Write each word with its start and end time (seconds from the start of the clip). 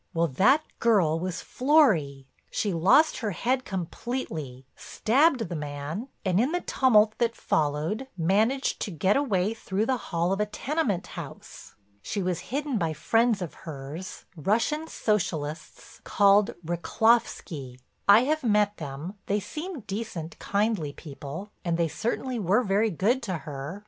Well, 0.15 0.29
that 0.29 0.63
girl 0.79 1.19
was 1.19 1.43
Florry. 1.43 2.25
She 2.49 2.73
lost 2.73 3.17
her 3.17 3.29
head 3.33 3.63
completely, 3.65 4.65
stabbed 4.75 5.41
the 5.41 5.55
man, 5.55 6.07
and 6.25 6.39
in 6.39 6.53
the 6.53 6.61
tumult 6.61 7.13
that 7.19 7.35
followed, 7.35 8.07
managed 8.17 8.79
to 8.81 8.89
get 8.89 9.15
away 9.15 9.53
through 9.53 9.85
the 9.85 9.97
hall 10.09 10.33
of 10.33 10.39
a 10.39 10.47
tenement 10.47 11.05
house. 11.05 11.75
She 12.01 12.19
was 12.23 12.39
hidden 12.49 12.79
by 12.79 12.93
friends 12.93 13.43
of 13.43 13.53
hers, 13.53 14.25
Russian 14.35 14.87
socialists 14.87 16.01
called 16.03 16.55
Rychlovsky. 16.65 17.79
I 18.09 18.23
have 18.23 18.43
met 18.43 18.77
them; 18.77 19.19
they 19.27 19.39
seem 19.39 19.81
decent, 19.81 20.39
kindly 20.39 20.93
people, 20.93 21.51
and 21.63 21.77
they 21.77 21.87
certainly 21.87 22.39
were 22.39 22.63
very 22.63 22.89
good 22.89 23.21
to 23.29 23.37
her. 23.45 23.79